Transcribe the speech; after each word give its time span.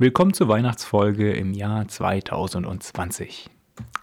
Willkommen 0.00 0.32
zur 0.32 0.46
Weihnachtsfolge 0.46 1.32
im 1.32 1.54
Jahr 1.54 1.88
2020. 1.88 3.50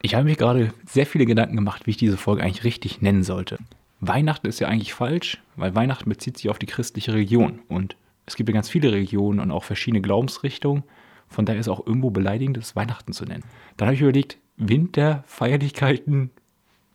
Ich 0.01 0.13
habe 0.13 0.25
mir 0.25 0.35
gerade 0.35 0.73
sehr 0.85 1.05
viele 1.05 1.25
Gedanken 1.25 1.55
gemacht, 1.55 1.87
wie 1.87 1.91
ich 1.91 1.97
diese 1.97 2.17
Folge 2.17 2.43
eigentlich 2.43 2.65
richtig 2.65 3.01
nennen 3.01 3.23
sollte. 3.23 3.59
Weihnachten 4.02 4.47
ist 4.47 4.60
ja 4.60 4.68
eigentlich 4.68 4.94
falsch, 4.94 5.42
weil 5.55 5.73
Weihnachten 5.73 6.10
bezieht 6.10 6.38
sich 6.38 6.50
auf 6.50 6.60
die 6.60 6.66
christliche 6.66 7.13
Religion 7.13 7.62
und 7.70 7.96
es 8.26 8.36
gibt 8.36 8.50
ja 8.50 8.54
ganz 8.54 8.68
viele 8.68 8.92
Religionen 8.92 9.39
und 9.39 9.52
auch 9.52 9.63
verschiedene 9.63 10.02
Glaubensrichtungen. 10.02 10.84
Von 11.29 11.46
daher 11.46 11.62
ist 11.62 11.70
auch 11.70 11.88
irgendwo 11.88 12.09
beleidigend, 12.09 12.57
es 12.57 12.75
Weihnachten 12.75 13.14
zu 13.14 13.23
nennen. 13.23 13.46
Dann 13.77 13.88
habe 13.88 13.96
ich 13.96 14.02
überlegt, 14.02 14.38
Winterfeierlichkeiten 14.57 16.30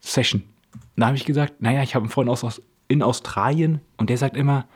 Session. 0.00 0.42
Da 0.96 1.06
habe 1.06 1.16
ich 1.16 1.24
gesagt, 1.24 1.62
naja, 1.62 1.82
ich 1.82 1.94
habe 1.94 2.02
einen 2.02 2.12
Freund 2.12 2.28
aus, 2.28 2.60
in 2.86 3.02
Australien 3.02 3.80
und 3.96 4.10
der 4.10 4.18
sagt 4.18 4.36
immer, 4.36 4.66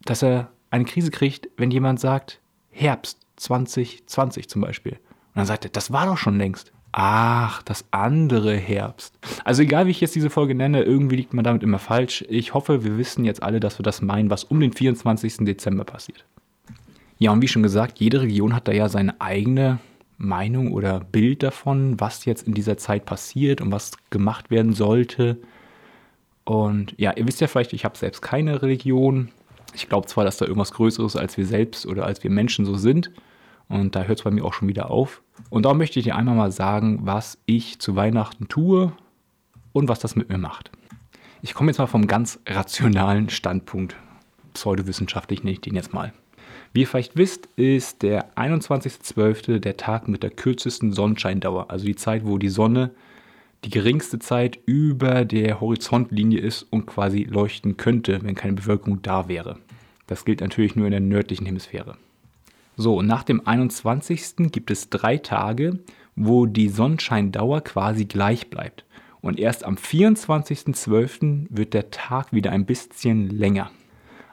dass 0.00 0.24
er 0.24 0.50
eine 0.70 0.84
Krise 0.84 1.12
kriegt, 1.12 1.48
wenn 1.56 1.70
jemand 1.70 2.00
sagt 2.00 2.40
Herbst 2.72 3.27
2020 3.38 4.48
zum 4.48 4.62
Beispiel. 4.62 4.92
Und 4.92 5.36
dann 5.36 5.46
sagt 5.46 5.64
er, 5.64 5.70
das 5.70 5.92
war 5.92 6.06
doch 6.06 6.18
schon 6.18 6.38
längst. 6.38 6.72
Ach, 6.92 7.62
das 7.62 7.84
andere 7.90 8.56
Herbst. 8.56 9.18
Also 9.44 9.62
egal, 9.62 9.86
wie 9.86 9.90
ich 9.90 10.00
jetzt 10.00 10.14
diese 10.14 10.30
Folge 10.30 10.54
nenne, 10.54 10.82
irgendwie 10.82 11.16
liegt 11.16 11.34
man 11.34 11.44
damit 11.44 11.62
immer 11.62 11.78
falsch. 11.78 12.24
Ich 12.28 12.54
hoffe, 12.54 12.82
wir 12.82 12.96
wissen 12.96 13.24
jetzt 13.24 13.42
alle, 13.42 13.60
dass 13.60 13.78
wir 13.78 13.82
das 13.82 14.00
meinen, 14.00 14.30
was 14.30 14.44
um 14.44 14.58
den 14.58 14.72
24. 14.72 15.38
Dezember 15.38 15.84
passiert. 15.84 16.24
Ja, 17.18 17.32
und 17.32 17.42
wie 17.42 17.48
schon 17.48 17.62
gesagt, 17.62 17.98
jede 17.98 18.22
Region 18.22 18.54
hat 18.54 18.68
da 18.68 18.72
ja 18.72 18.88
seine 18.88 19.20
eigene 19.20 19.80
Meinung 20.16 20.72
oder 20.72 21.00
Bild 21.00 21.42
davon, 21.42 22.00
was 22.00 22.24
jetzt 22.24 22.46
in 22.46 22.54
dieser 22.54 22.76
Zeit 22.78 23.04
passiert 23.04 23.60
und 23.60 23.70
was 23.70 23.92
gemacht 24.10 24.50
werden 24.50 24.72
sollte. 24.72 25.38
Und 26.44 26.94
ja, 26.96 27.12
ihr 27.14 27.26
wisst 27.26 27.40
ja 27.40 27.46
vielleicht, 27.46 27.72
ich 27.72 27.84
habe 27.84 27.98
selbst 27.98 28.22
keine 28.22 28.62
Religion. 28.62 29.30
Ich 29.74 29.88
glaube 29.88 30.06
zwar, 30.06 30.24
dass 30.24 30.38
da 30.38 30.46
irgendwas 30.46 30.72
Größeres 30.72 31.14
als 31.16 31.36
wir 31.36 31.44
selbst 31.44 31.86
oder 31.86 32.06
als 32.06 32.24
wir 32.24 32.30
Menschen 32.30 32.64
so 32.64 32.76
sind. 32.76 33.10
Und 33.68 33.94
da 33.94 34.04
hört 34.04 34.18
es 34.18 34.24
bei 34.24 34.30
mir 34.30 34.44
auch 34.44 34.54
schon 34.54 34.68
wieder 34.68 34.90
auf. 34.90 35.22
Und 35.50 35.64
da 35.64 35.74
möchte 35.74 35.98
ich 35.98 36.04
dir 36.04 36.16
einmal 36.16 36.34
mal 36.34 36.52
sagen, 36.52 37.00
was 37.02 37.38
ich 37.46 37.78
zu 37.78 37.96
Weihnachten 37.96 38.48
tue 38.48 38.92
und 39.72 39.88
was 39.88 40.00
das 40.00 40.16
mit 40.16 40.28
mir 40.28 40.38
macht. 40.38 40.70
Ich 41.42 41.54
komme 41.54 41.70
jetzt 41.70 41.78
mal 41.78 41.86
vom 41.86 42.06
ganz 42.06 42.40
rationalen 42.46 43.28
Standpunkt. 43.28 43.96
Pseudowissenschaftlich 44.54 45.44
nenne 45.44 45.52
ich 45.52 45.60
den 45.60 45.74
jetzt 45.74 45.92
mal. 45.92 46.12
Wie 46.72 46.80
ihr 46.80 46.86
vielleicht 46.86 47.16
wisst, 47.16 47.46
ist 47.56 48.02
der 48.02 48.34
21.12. 48.36 49.58
der 49.58 49.76
Tag 49.76 50.08
mit 50.08 50.22
der 50.22 50.30
kürzesten 50.30 50.92
Sonnenscheindauer, 50.92 51.70
also 51.70 51.86
die 51.86 51.96
Zeit, 51.96 52.26
wo 52.26 52.38
die 52.38 52.48
Sonne 52.48 52.90
die 53.64 53.70
geringste 53.70 54.18
Zeit 54.18 54.58
über 54.66 55.24
der 55.24 55.60
Horizontlinie 55.60 56.40
ist 56.40 56.62
und 56.62 56.86
quasi 56.86 57.24
leuchten 57.24 57.76
könnte, 57.76 58.20
wenn 58.22 58.34
keine 58.34 58.54
Bewölkung 58.54 59.02
da 59.02 59.28
wäre. 59.28 59.58
Das 60.06 60.24
gilt 60.24 60.40
natürlich 60.40 60.76
nur 60.76 60.86
in 60.86 60.92
der 60.92 61.00
nördlichen 61.00 61.46
Hemisphäre. 61.46 61.96
So, 62.80 63.02
nach 63.02 63.24
dem 63.24 63.44
21. 63.44 64.52
gibt 64.52 64.70
es 64.70 64.88
drei 64.88 65.16
Tage, 65.16 65.80
wo 66.14 66.46
die 66.46 66.68
Sonnenscheindauer 66.68 67.62
quasi 67.62 68.04
gleich 68.04 68.50
bleibt. 68.50 68.84
Und 69.20 69.40
erst 69.40 69.64
am 69.64 69.74
24.12. 69.74 71.46
wird 71.50 71.74
der 71.74 71.90
Tag 71.90 72.32
wieder 72.32 72.52
ein 72.52 72.66
bisschen 72.66 73.30
länger. 73.30 73.72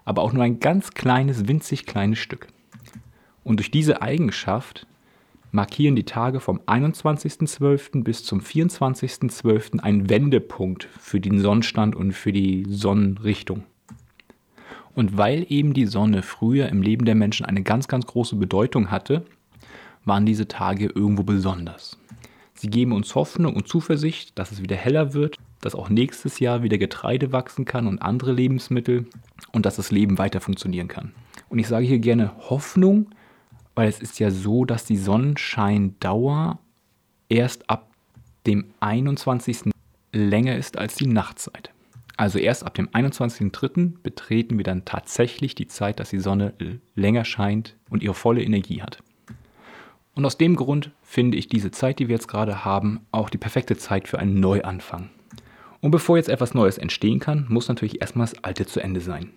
Aber 0.03 0.21
auch 0.21 0.31
nur 0.31 0.43
ein 0.43 0.59
ganz 0.59 0.91
kleines, 0.91 1.47
winzig 1.47 1.87
kleines 1.87 2.19
Stück. 2.19 2.45
Und 3.43 3.57
durch 3.57 3.71
diese 3.71 4.03
Eigenschaft 4.03 4.85
markieren 5.51 5.95
die 5.95 6.03
Tage 6.03 6.39
vom 6.39 6.59
21.12. 6.67 8.03
bis 8.03 8.23
zum 8.23 8.41
24.12. 8.41 9.79
einen 9.79 10.07
Wendepunkt 10.07 10.87
für 10.99 11.19
den 11.19 11.39
Sonnenstand 11.39 11.95
und 11.95 12.11
für 12.11 12.31
die 12.31 12.63
Sonnenrichtung. 12.69 13.63
Und 14.95 15.17
weil 15.17 15.45
eben 15.49 15.73
die 15.73 15.85
Sonne 15.85 16.23
früher 16.23 16.69
im 16.69 16.81
Leben 16.81 17.05
der 17.05 17.15
Menschen 17.15 17.45
eine 17.45 17.61
ganz, 17.61 17.87
ganz 17.87 18.05
große 18.07 18.37
Bedeutung 18.37 18.89
hatte, 18.89 19.25
waren 20.05 20.25
diese 20.25 20.47
Tage 20.47 20.85
irgendwo 20.85 21.23
besonders. 21.23 21.97
Sie 22.53 22.69
geben 22.69 22.93
uns 22.93 23.13
Hoffnung 23.13 23.55
und 23.55 23.67
Zuversicht, 23.67 24.39
dass 24.39 24.51
es 24.51 24.61
wieder 24.61 24.77
heller 24.77 25.13
wird, 25.13 25.37
dass 25.59 25.75
auch 25.75 25.89
nächstes 25.89 26.39
Jahr 26.39 26.63
wieder 26.63 26.77
Getreide 26.77 27.33
wachsen 27.33 27.65
kann 27.65 27.87
und 27.87 28.01
andere 28.01 28.31
Lebensmittel 28.31 29.07
und 29.51 29.65
dass 29.65 29.75
das 29.75 29.91
Leben 29.91 30.17
weiter 30.17 30.39
funktionieren 30.39 30.87
kann. 30.87 31.11
Und 31.49 31.59
ich 31.59 31.67
sage 31.67 31.85
hier 31.85 31.99
gerne 31.99 32.31
Hoffnung, 32.49 33.07
weil 33.73 33.89
es 33.89 33.99
ist 33.99 34.19
ja 34.19 34.31
so, 34.31 34.63
dass 34.63 34.85
die 34.85 34.95
Sonnenscheindauer 34.95 36.59
erst 37.27 37.69
ab 37.69 37.89
dem 38.47 38.65
21. 38.79 39.71
länger 40.13 40.55
ist 40.55 40.77
als 40.77 40.95
die 40.95 41.07
Nachtzeit. 41.07 41.74
Also 42.17 42.39
erst 42.39 42.65
ab 42.65 42.73
dem 42.75 42.87
21.03. 42.89 44.01
betreten 44.01 44.57
wir 44.57 44.63
dann 44.63 44.85
tatsächlich 44.85 45.53
die 45.55 45.67
Zeit, 45.67 45.99
dass 45.99 46.11
die 46.11 46.19
Sonne 46.19 46.53
länger 46.95 47.25
scheint 47.25 47.75
und 47.89 48.03
ihre 48.03 48.13
volle 48.13 48.41
Energie 48.41 48.81
hat. 48.81 48.99
Und 50.13 50.25
aus 50.25 50.37
dem 50.37 50.55
Grund 50.55 50.91
finde 51.03 51.37
ich 51.37 51.49
diese 51.49 51.71
Zeit, 51.71 51.99
die 51.99 52.07
wir 52.07 52.15
jetzt 52.15 52.29
gerade 52.29 52.63
haben, 52.63 53.01
auch 53.11 53.29
die 53.29 53.37
perfekte 53.37 53.75
Zeit 53.75 54.07
für 54.07 54.17
einen 54.17 54.39
Neuanfang. 54.39 55.09
Und 55.81 55.91
bevor 55.91 56.15
jetzt 56.15 56.29
etwas 56.29 56.53
Neues 56.53 56.77
entstehen 56.77 57.19
kann, 57.19 57.45
muss 57.49 57.67
natürlich 57.67 57.99
erstmal 57.99 58.27
das 58.27 58.43
Alte 58.43 58.65
zu 58.65 58.79
Ende 58.79 59.01
sein. 59.01 59.31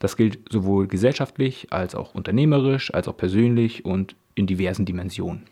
Das 0.00 0.16
gilt 0.16 0.40
sowohl 0.50 0.88
gesellschaftlich 0.88 1.68
als 1.72 1.94
auch 1.94 2.14
unternehmerisch, 2.14 2.92
als 2.92 3.06
auch 3.06 3.16
persönlich 3.16 3.84
und 3.84 4.16
in 4.34 4.48
diversen 4.48 4.84
Dimensionen. 4.84 5.44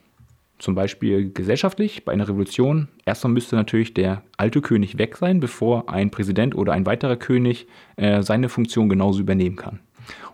Zum 0.63 0.77
Beispiel 0.77 1.33
gesellschaftlich 1.33 2.05
bei 2.05 2.13
einer 2.13 2.29
Revolution. 2.29 2.87
Erstmal 3.05 3.33
müsste 3.33 3.57
natürlich 3.57 3.95
der 3.95 4.23
alte 4.37 4.61
König 4.61 4.97
weg 4.97 5.17
sein, 5.17 5.41
bevor 5.41 5.89
ein 5.89 6.13
Präsident 6.13 6.55
oder 6.55 6.73
ein 6.73 6.87
weiterer 6.87 7.17
König 7.17 7.67
äh, 7.97 8.23
seine 8.23 8.49
Funktion 8.49 8.89
genauso 8.89 9.19
übernehmen 9.19 9.57
kann. 9.57 9.81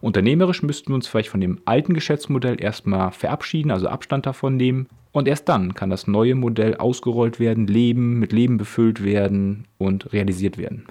Unternehmerisch 0.02 0.62
müssten 0.62 0.90
wir 0.90 0.96
uns 0.96 1.08
vielleicht 1.08 1.30
von 1.30 1.40
dem 1.40 1.62
alten 1.64 1.94
Geschäftsmodell 1.94 2.62
erstmal 2.62 3.10
verabschieden, 3.10 3.70
also 3.70 3.88
Abstand 3.88 4.26
davon 4.26 4.58
nehmen. 4.58 4.88
Und 5.12 5.28
erst 5.28 5.48
dann 5.48 5.72
kann 5.72 5.88
das 5.88 6.06
neue 6.06 6.34
Modell 6.34 6.74
ausgerollt 6.76 7.40
werden, 7.40 7.66
Leben 7.66 8.18
mit 8.18 8.34
Leben 8.34 8.58
befüllt 8.58 9.02
werden 9.02 9.66
und 9.78 10.12
realisiert 10.12 10.58
werden. 10.58 10.88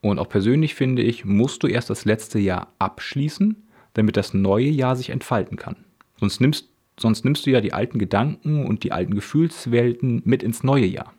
Und 0.00 0.18
auch 0.18 0.28
persönlich 0.28 0.74
finde 0.74 1.02
ich, 1.02 1.24
musst 1.24 1.62
du 1.62 1.68
erst 1.68 1.90
das 1.90 2.06
letzte 2.06 2.40
Jahr 2.40 2.72
abschließen, 2.80 3.54
damit 3.94 4.16
das 4.16 4.34
neue 4.34 4.68
Jahr 4.68 4.96
sich 4.96 5.10
entfalten 5.10 5.56
kann. 5.56 5.76
Sonst 6.18 6.40
nimmst 6.40 6.70
Sonst 6.98 7.24
nimmst 7.24 7.46
du 7.46 7.50
ja 7.50 7.60
die 7.60 7.72
alten 7.72 7.98
Gedanken 7.98 8.66
und 8.66 8.84
die 8.84 8.92
alten 8.92 9.14
Gefühlswelten 9.14 10.22
mit 10.24 10.42
ins 10.42 10.62
neue 10.62 10.86
Jahr. 10.86 11.12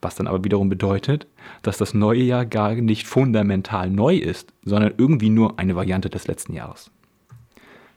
Was 0.00 0.16
dann 0.16 0.26
aber 0.26 0.42
wiederum 0.42 0.68
bedeutet, 0.68 1.26
dass 1.62 1.78
das 1.78 1.94
neue 1.94 2.22
Jahr 2.22 2.44
gar 2.44 2.74
nicht 2.74 3.06
fundamental 3.06 3.88
neu 3.90 4.16
ist, 4.16 4.52
sondern 4.64 4.94
irgendwie 4.98 5.30
nur 5.30 5.58
eine 5.58 5.76
Variante 5.76 6.10
des 6.10 6.26
letzten 6.26 6.54
Jahres. 6.54 6.90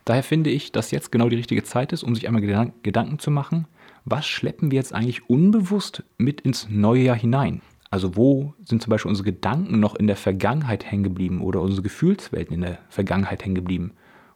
Daher 0.05 0.21
finde 0.21 0.51
ich, 0.51 0.71
dass 0.71 0.91
jetzt 0.91 1.11
genau 1.11 1.29
die 1.29 1.35
richtige 1.35 1.63
Zeit 1.63 1.91
ist, 1.91 2.03
um 2.03 2.13
sich 2.13 2.27
einmal 2.27 2.71
Gedanken 2.83 3.17
zu 3.17 3.31
machen, 3.31 3.65
was 4.05 4.27
schleppen 4.27 4.69
wir 4.69 4.75
jetzt 4.75 4.93
eigentlich 4.93 5.29
unbewusst 5.29 6.03
mit 6.19 6.41
ins 6.41 6.69
neue 6.69 7.01
Jahr 7.01 7.15
hinein? 7.15 7.61
Also 7.89 8.15
wo 8.15 8.53
sind 8.63 8.83
zum 8.83 8.91
Beispiel 8.91 9.09
unsere 9.09 9.31
Gedanken 9.31 9.79
noch 9.79 9.95
in 9.95 10.05
der 10.05 10.15
Vergangenheit 10.15 10.85
hängen 10.85 11.03
geblieben 11.03 11.41
oder 11.41 11.61
unsere 11.61 11.81
Gefühlswelten 11.81 12.53
in 12.53 12.61
der 12.61 12.77
Vergangenheit 12.89 13.43
hängen 13.43 13.55
geblieben? 13.55 13.93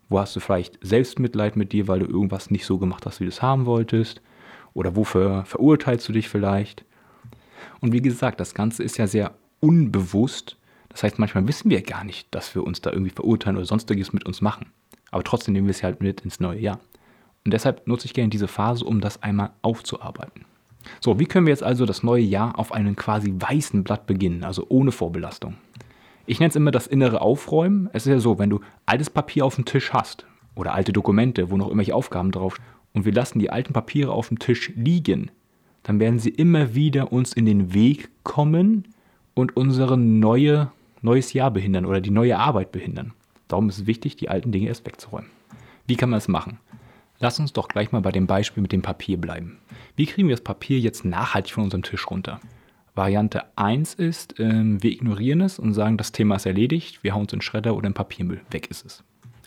Wo 0.10 0.20
hast 0.20 0.36
du 0.36 0.40
vielleicht 0.40 0.80
Selbstmitleid 0.82 1.56
mit 1.56 1.72
dir, 1.72 1.88
weil 1.88 2.00
du 2.00 2.06
irgendwas 2.06 2.50
nicht 2.52 2.66
so 2.66 2.78
gemacht 2.78 3.06
hast, 3.06 3.20
wie 3.20 3.26
du 3.26 3.30
es 3.30 3.42
haben 3.42 3.66
wolltest? 3.66 4.22
Oder 4.74 4.96
wofür 4.96 5.46
verurteilst 5.46 6.08
du 6.10 6.14
dich 6.14 6.30
vielleicht? 6.30 6.84
Und 7.80 7.94
wie 7.94 8.02
gesagt, 8.02 8.40
das 8.40 8.54
Ganze 8.54 8.84
ist 8.84 8.98
ja 8.98 9.08
sehr 9.08 9.34
unbewusst. 9.60 10.58
Das 10.90 11.04
heißt, 11.04 11.20
manchmal 11.20 11.48
wissen 11.48 11.70
wir 11.70 11.82
gar 11.82 12.04
nicht, 12.04 12.28
dass 12.32 12.56
wir 12.56 12.64
uns 12.64 12.82
da 12.82 12.92
irgendwie 12.92 13.12
verurteilen 13.12 13.58
oder 13.58 13.66
sonstiges 13.66 14.12
mit 14.12 14.26
uns 14.26 14.42
machen. 14.42 14.68
Aber 15.12 15.24
trotzdem 15.24 15.54
nehmen 15.54 15.68
wir 15.68 15.72
es 15.72 15.84
halt 15.84 16.02
mit 16.02 16.22
ins 16.22 16.40
neue 16.40 16.60
Jahr. 16.60 16.80
Und 17.46 17.54
deshalb 17.54 17.88
nutze 17.88 18.06
ich 18.06 18.14
gerne 18.14 18.30
diese 18.30 18.48
Phase, 18.48 18.86
um 18.86 19.02
das 19.02 19.22
einmal 19.24 19.52
aufzuarbeiten. 19.62 20.46
So, 21.02 21.20
wie 21.20 21.26
können 21.26 21.46
wir 21.46 21.52
jetzt 21.52 21.64
also 21.64 21.86
das 21.86 22.04
neue 22.04 22.24
Jahr 22.24 22.58
auf 22.58 22.72
einem 22.72 22.96
quasi 22.96 23.34
weißen 23.38 23.84
Blatt 23.84 24.08
beginnen, 24.08 24.44
also 24.44 24.66
ohne 24.70 24.92
Vorbelastung? 24.92 25.56
Ich 26.30 26.40
nenne 26.40 26.50
es 26.50 26.56
immer 26.56 26.70
das 26.70 26.86
innere 26.86 27.22
Aufräumen. 27.22 27.90
Es 27.92 28.06
ist 28.06 28.12
ja 28.12 28.20
so, 28.20 28.38
wenn 28.38 28.52
du 28.52 28.60
altes 28.86 29.10
Papier 29.10 29.44
auf 29.44 29.56
dem 29.56 29.66
Tisch 29.66 29.94
hast 29.94 30.28
oder 30.54 30.76
alte 30.76 30.94
Dokumente, 30.94 31.50
wo 31.50 31.58
noch 31.58 31.66
irgendwelche 31.66 31.96
Aufgaben 31.96 32.32
drauf 32.32 32.58
und 32.94 33.04
wir 33.04 33.14
lassen 33.14 33.40
die 33.40 33.50
alten 33.50 33.74
Papiere 33.74 34.12
auf 34.12 34.28
dem 34.28 34.38
Tisch 34.38 34.72
liegen, 34.76 35.32
dann 35.82 36.00
werden 36.00 36.20
sie 36.20 36.30
immer 36.30 36.76
wieder 36.76 37.12
uns 37.12 37.34
in 37.34 37.48
den 37.48 37.74
Weg 37.74 38.12
kommen 38.22 38.90
und 39.34 39.58
unsere 39.58 39.98
neue, 39.98 40.72
neues 41.02 41.34
Jahr 41.34 41.50
behindern 41.50 41.88
oder 41.88 42.00
die 42.00 42.12
neue 42.12 42.38
Arbeit 42.38 42.72
behindern. 42.72 43.14
Darum 43.48 43.68
ist 43.68 43.80
es 43.80 43.88
wichtig, 43.88 44.16
die 44.16 44.30
alten 44.30 44.52
Dinge 44.52 44.68
erst 44.68 44.86
wegzuräumen. 44.86 45.32
Wie 45.88 45.96
kann 45.96 46.12
man 46.12 46.20
es 46.20 46.28
machen? 46.28 46.60
Lass 47.18 47.40
uns 47.40 47.54
doch 47.54 47.68
gleich 47.68 47.92
mal 47.92 48.04
bei 48.04 48.12
dem 48.12 48.28
Beispiel 48.28 48.62
mit 48.62 48.72
dem 48.72 48.84
Papier 48.84 49.18
bleiben. 49.18 49.58
Wie 49.96 50.06
kriegen 50.06 50.28
wir 50.28 50.36
das 50.36 50.44
Papier 50.44 50.78
jetzt 50.78 51.06
nachhaltig 51.06 51.54
von 51.54 51.64
unserem 51.64 51.82
Tisch 51.82 52.08
runter? 52.08 52.40
Variante 53.00 53.46
1 53.56 53.94
ist, 53.94 54.42
ähm, 54.42 54.84
wir 54.84 54.92
ignorieren 54.92 55.40
es 55.40 55.58
und 55.58 55.74
sagen, 55.74 55.96
das 55.96 56.12
Thema 56.12 56.36
ist 56.36 56.46
erledigt, 56.46 57.02
wir 57.02 57.16
hauen 57.16 57.28
es 57.28 57.32
in 57.32 57.40
Schredder 57.40 57.78
oder 57.78 57.88
in 57.88 57.94
Papiermüll, 57.94 58.42
weg 58.52 58.70
ist 58.70 58.86
es. 58.86 59.06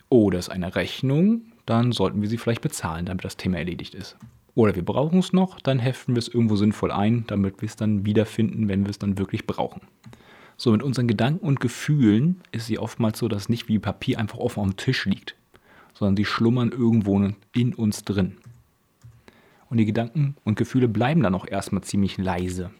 Oder 0.09 0.39
es 0.39 0.47
ist 0.47 0.53
eine 0.53 0.75
Rechnung, 0.75 1.43
dann 1.67 1.91
sollten 1.91 2.23
wir 2.23 2.29
sie 2.29 2.39
vielleicht 2.39 2.61
bezahlen, 2.61 3.05
damit 3.05 3.23
das 3.23 3.37
Thema 3.37 3.59
erledigt 3.59 3.93
ist. 3.93 4.17
Oder 4.55 4.75
wir 4.75 4.83
brauchen 4.83 5.19
es 5.19 5.33
noch, 5.33 5.61
dann 5.61 5.77
heften 5.77 6.15
wir 6.15 6.19
es 6.19 6.29
irgendwo 6.29 6.55
sinnvoll 6.55 6.91
ein, 6.91 7.25
damit 7.27 7.61
wir 7.61 7.67
es 7.67 7.75
dann 7.75 8.07
wiederfinden, 8.07 8.69
wenn 8.69 8.85
wir 8.85 8.89
es 8.89 8.97
dann 8.97 9.19
wirklich 9.19 9.45
brauchen. 9.45 9.81
So, 10.57 10.71
mit 10.71 10.81
unseren 10.81 11.07
Gedanken 11.07 11.45
und 11.45 11.59
Gefühlen 11.59 12.41
ist 12.51 12.65
sie 12.65 12.79
oftmals 12.79 13.19
so, 13.19 13.27
dass 13.27 13.49
nicht 13.49 13.67
wie 13.67 13.77
Papier 13.77 14.17
einfach 14.17 14.39
offen 14.39 14.61
auf 14.61 14.67
dem 14.67 14.77
Tisch 14.77 15.05
liegt, 15.05 15.35
sondern 15.93 16.17
sie 16.17 16.25
schlummern 16.25 16.71
irgendwo 16.71 17.23
in 17.53 17.75
uns 17.75 18.03
drin. 18.03 18.37
Und 19.69 19.77
die 19.77 19.85
Gedanken 19.85 20.37
und 20.43 20.57
Gefühle 20.57 20.87
bleiben 20.87 21.21
dann 21.21 21.35
auch 21.35 21.47
erstmal 21.47 21.83
ziemlich 21.83 22.17
leise 22.17 22.71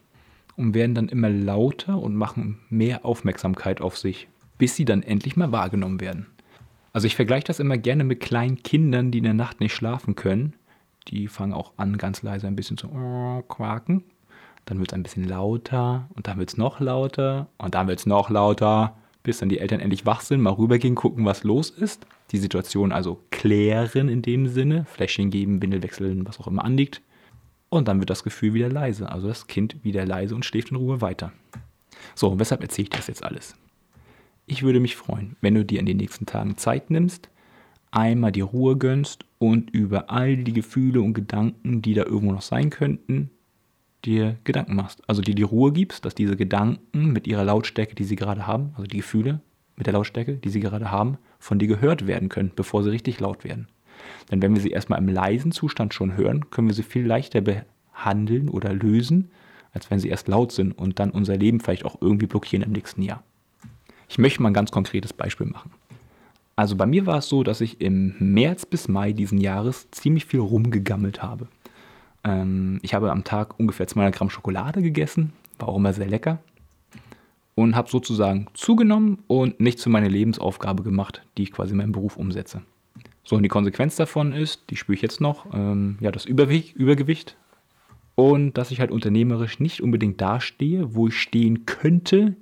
und 0.56 0.74
werden 0.74 0.94
dann 0.94 1.08
immer 1.08 1.28
lauter 1.28 1.98
und 1.98 2.14
machen 2.14 2.58
mehr 2.70 3.04
Aufmerksamkeit 3.04 3.80
auf 3.80 3.98
sich, 3.98 4.28
bis 4.58 4.76
sie 4.76 4.84
dann 4.84 5.02
endlich 5.02 5.36
mal 5.36 5.52
wahrgenommen 5.52 6.00
werden. 6.00 6.26
Also 6.92 7.06
ich 7.06 7.16
vergleiche 7.16 7.46
das 7.46 7.58
immer 7.58 7.76
gerne 7.76 8.04
mit 8.04 8.20
kleinen 8.20 8.62
Kindern, 8.62 9.10
die 9.10 9.18
in 9.18 9.24
der 9.24 9.34
Nacht 9.34 9.60
nicht 9.60 9.74
schlafen 9.74 10.14
können. 10.14 10.54
Die 11.08 11.26
fangen 11.28 11.52
auch 11.52 11.72
an, 11.76 11.98
ganz 11.98 12.22
leise 12.22 12.46
ein 12.46 12.56
bisschen 12.56 12.78
zu 12.78 12.88
quaken. 13.48 14.04
Dann 14.64 14.78
wird 14.78 14.92
es 14.92 14.94
ein 14.94 15.02
bisschen 15.02 15.28
lauter 15.28 16.08
und 16.14 16.28
dann 16.28 16.38
wird 16.38 16.50
es 16.50 16.56
noch 16.56 16.80
lauter 16.80 17.48
und 17.58 17.74
dann 17.74 17.88
wird 17.88 17.98
es 17.98 18.06
noch 18.06 18.30
lauter, 18.30 18.96
bis 19.22 19.38
dann 19.38 19.48
die 19.48 19.58
Eltern 19.58 19.80
endlich 19.80 20.06
wach 20.06 20.20
sind, 20.20 20.40
mal 20.40 20.52
rübergehen, 20.52 20.94
gucken, 20.94 21.24
was 21.24 21.44
los 21.44 21.68
ist. 21.70 22.06
Die 22.30 22.38
Situation 22.38 22.92
also 22.92 23.20
klären 23.30 24.08
in 24.08 24.22
dem 24.22 24.46
Sinne, 24.46 24.86
Fläschchen 24.86 25.30
geben, 25.30 25.60
Windel 25.60 25.82
wechseln, 25.82 26.26
was 26.26 26.40
auch 26.40 26.46
immer 26.46 26.64
anliegt. 26.64 27.02
Und 27.74 27.88
dann 27.88 27.98
wird 27.98 28.10
das 28.10 28.22
Gefühl 28.22 28.54
wieder 28.54 28.68
leise. 28.68 29.10
Also 29.10 29.26
das 29.26 29.48
Kind 29.48 29.82
wieder 29.82 30.06
leise 30.06 30.36
und 30.36 30.44
schläft 30.44 30.70
in 30.70 30.76
Ruhe 30.76 31.00
weiter. 31.00 31.32
So, 32.14 32.30
und 32.30 32.38
weshalb 32.38 32.62
erzähle 32.62 32.84
ich 32.84 32.90
das 32.90 33.08
jetzt 33.08 33.24
alles? 33.24 33.56
Ich 34.46 34.62
würde 34.62 34.78
mich 34.78 34.94
freuen, 34.94 35.34
wenn 35.40 35.56
du 35.56 35.64
dir 35.64 35.80
in 35.80 35.86
den 35.86 35.96
nächsten 35.96 36.24
Tagen 36.24 36.56
Zeit 36.56 36.90
nimmst, 36.90 37.30
einmal 37.90 38.30
die 38.30 38.42
Ruhe 38.42 38.76
gönnst 38.76 39.24
und 39.40 39.70
über 39.70 40.08
all 40.08 40.36
die 40.36 40.52
Gefühle 40.52 41.00
und 41.00 41.14
Gedanken, 41.14 41.82
die 41.82 41.94
da 41.94 42.04
irgendwo 42.04 42.32
noch 42.32 42.42
sein 42.42 42.70
könnten, 42.70 43.30
dir 44.04 44.36
Gedanken 44.44 44.76
machst. 44.76 45.02
Also 45.08 45.20
dir 45.20 45.34
die 45.34 45.42
Ruhe 45.42 45.72
gibst, 45.72 46.04
dass 46.04 46.14
diese 46.14 46.36
Gedanken 46.36 47.12
mit 47.12 47.26
ihrer 47.26 47.42
Lautstärke, 47.42 47.96
die 47.96 48.04
sie 48.04 48.16
gerade 48.16 48.46
haben, 48.46 48.70
also 48.74 48.86
die 48.86 48.98
Gefühle 48.98 49.40
mit 49.74 49.86
der 49.86 49.94
Lautstärke, 49.94 50.34
die 50.34 50.50
sie 50.50 50.60
gerade 50.60 50.92
haben, 50.92 51.18
von 51.40 51.58
dir 51.58 51.66
gehört 51.66 52.06
werden 52.06 52.28
können, 52.28 52.52
bevor 52.54 52.84
sie 52.84 52.90
richtig 52.90 53.18
laut 53.18 53.42
werden. 53.42 53.66
Denn 54.30 54.42
wenn 54.42 54.54
wir 54.54 54.62
sie 54.62 54.70
erstmal 54.70 54.98
im 54.98 55.08
leisen 55.08 55.52
Zustand 55.52 55.94
schon 55.94 56.16
hören, 56.16 56.50
können 56.50 56.68
wir 56.68 56.74
sie 56.74 56.82
viel 56.82 57.06
leichter 57.06 57.40
behandeln 57.40 58.48
oder 58.48 58.72
lösen, 58.72 59.30
als 59.72 59.90
wenn 59.90 59.98
sie 59.98 60.08
erst 60.08 60.28
laut 60.28 60.52
sind 60.52 60.72
und 60.72 60.98
dann 60.98 61.10
unser 61.10 61.36
Leben 61.36 61.60
vielleicht 61.60 61.84
auch 61.84 62.00
irgendwie 62.00 62.26
blockieren 62.26 62.64
im 62.64 62.72
nächsten 62.72 63.02
Jahr. 63.02 63.22
Ich 64.08 64.18
möchte 64.18 64.42
mal 64.42 64.50
ein 64.50 64.54
ganz 64.54 64.70
konkretes 64.70 65.12
Beispiel 65.12 65.46
machen. 65.46 65.70
Also 66.56 66.76
bei 66.76 66.86
mir 66.86 67.06
war 67.06 67.18
es 67.18 67.28
so, 67.28 67.42
dass 67.42 67.60
ich 67.60 67.80
im 67.80 68.14
März 68.18 68.66
bis 68.66 68.86
Mai 68.86 69.12
diesen 69.12 69.38
Jahres 69.38 69.90
ziemlich 69.90 70.26
viel 70.26 70.40
rumgegammelt 70.40 71.22
habe. 71.22 71.48
Ähm, 72.22 72.78
ich 72.82 72.94
habe 72.94 73.10
am 73.10 73.24
Tag 73.24 73.58
ungefähr 73.58 73.86
200 73.86 74.14
Gramm 74.14 74.30
Schokolade 74.30 74.82
gegessen, 74.82 75.32
war 75.58 75.68
auch 75.68 75.76
immer 75.76 75.92
sehr 75.92 76.06
lecker. 76.06 76.38
Und 77.56 77.76
habe 77.76 77.88
sozusagen 77.88 78.48
zugenommen 78.54 79.22
und 79.28 79.60
nichts 79.60 79.84
für 79.84 79.90
meine 79.90 80.08
Lebensaufgabe 80.08 80.82
gemacht, 80.82 81.22
die 81.38 81.44
ich 81.44 81.52
quasi 81.52 81.70
in 81.72 81.78
meinem 81.78 81.92
Beruf 81.92 82.16
umsetze. 82.16 82.62
So, 83.24 83.36
und 83.36 83.42
die 83.42 83.48
Konsequenz 83.48 83.96
davon 83.96 84.32
ist, 84.32 84.64
die 84.70 84.76
spüre 84.76 84.94
ich 84.94 85.02
jetzt 85.02 85.20
noch, 85.20 85.46
ähm, 85.54 85.96
ja, 86.00 86.12
das 86.12 86.26
Übergewicht, 86.26 86.76
Übergewicht 86.76 87.36
und 88.14 88.56
dass 88.58 88.70
ich 88.70 88.80
halt 88.80 88.90
unternehmerisch 88.90 89.60
nicht 89.60 89.80
unbedingt 89.80 90.20
dastehe, 90.20 90.94
wo 90.94 91.08
ich 91.08 91.18
stehen 91.18 91.66
könnte, 91.66 92.36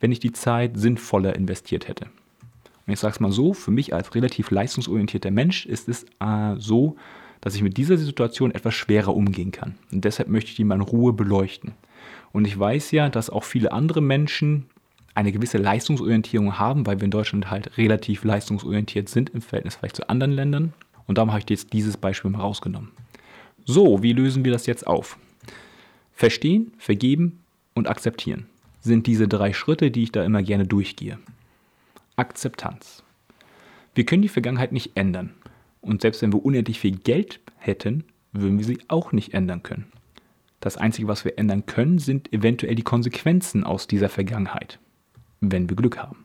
wenn 0.00 0.12
ich 0.12 0.20
die 0.20 0.32
Zeit 0.32 0.78
sinnvoller 0.78 1.36
investiert 1.36 1.88
hätte. 1.88 2.06
Und 2.86 2.92
ich 2.92 3.00
sage 3.00 3.12
es 3.12 3.20
mal 3.20 3.32
so, 3.32 3.52
für 3.52 3.70
mich 3.70 3.94
als 3.94 4.14
relativ 4.14 4.50
leistungsorientierter 4.50 5.30
Mensch 5.30 5.66
ist 5.66 5.88
es 5.88 6.04
äh, 6.20 6.56
so, 6.58 6.96
dass 7.40 7.54
ich 7.54 7.62
mit 7.62 7.76
dieser 7.76 7.98
Situation 7.98 8.50
etwas 8.50 8.74
schwerer 8.74 9.14
umgehen 9.14 9.52
kann. 9.52 9.74
Und 9.92 10.04
deshalb 10.04 10.28
möchte 10.28 10.50
ich 10.50 10.56
die 10.56 10.64
mal 10.64 10.76
in 10.76 10.80
Ruhe 10.80 11.12
beleuchten. 11.12 11.72
Und 12.32 12.46
ich 12.46 12.58
weiß 12.58 12.90
ja, 12.90 13.08
dass 13.08 13.30
auch 13.30 13.44
viele 13.44 13.72
andere 13.72 14.00
Menschen 14.00 14.66
eine 15.14 15.32
gewisse 15.32 15.58
Leistungsorientierung 15.58 16.58
haben, 16.58 16.86
weil 16.86 16.98
wir 17.00 17.04
in 17.04 17.10
Deutschland 17.10 17.50
halt 17.50 17.76
relativ 17.78 18.24
leistungsorientiert 18.24 19.08
sind 19.08 19.30
im 19.30 19.42
Verhältnis 19.42 19.76
vielleicht 19.76 19.96
zu 19.96 20.08
anderen 20.08 20.32
Ländern. 20.32 20.72
Und 21.06 21.18
darum 21.18 21.30
habe 21.30 21.40
ich 21.40 21.50
jetzt 21.50 21.72
dieses 21.72 21.96
Beispiel 21.96 22.30
mal 22.30 22.40
rausgenommen. 22.40 22.90
So, 23.64 24.02
wie 24.02 24.12
lösen 24.12 24.44
wir 24.44 24.52
das 24.52 24.66
jetzt 24.66 24.86
auf? 24.86 25.18
Verstehen, 26.12 26.72
vergeben 26.78 27.40
und 27.74 27.88
akzeptieren 27.88 28.46
sind 28.84 29.06
diese 29.06 29.26
drei 29.26 29.52
Schritte, 29.52 29.90
die 29.90 30.02
ich 30.04 30.12
da 30.12 30.22
immer 30.22 30.42
gerne 30.42 30.66
durchgehe. 30.66 31.18
Akzeptanz. 32.16 33.02
Wir 33.94 34.04
können 34.04 34.22
die 34.22 34.28
Vergangenheit 34.28 34.72
nicht 34.72 34.92
ändern. 34.94 35.30
Und 35.80 36.02
selbst 36.02 36.22
wenn 36.22 36.32
wir 36.32 36.44
unendlich 36.44 36.78
viel 36.78 36.96
Geld 36.96 37.40
hätten, 37.56 38.04
würden 38.32 38.58
wir 38.58 38.64
sie 38.64 38.78
auch 38.88 39.12
nicht 39.12 39.32
ändern 39.32 39.62
können. 39.62 39.86
Das 40.60 40.76
Einzige, 40.76 41.08
was 41.08 41.24
wir 41.24 41.38
ändern 41.38 41.66
können, 41.66 41.98
sind 41.98 42.32
eventuell 42.32 42.74
die 42.74 42.82
Konsequenzen 42.82 43.64
aus 43.64 43.86
dieser 43.86 44.08
Vergangenheit, 44.08 44.78
wenn 45.52 45.68
wir 45.68 45.76
Glück 45.76 45.98
haben. 45.98 46.24